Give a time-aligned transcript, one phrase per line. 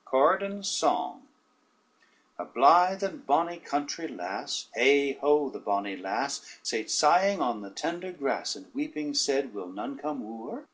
[0.10, 1.28] ]Corydon's Song
[2.36, 6.58] A blithe and bonny country lass, heigh ho, the bonny lass!
[6.64, 10.68] Sate sighing on the tender grass and weeping said, will none come woo her.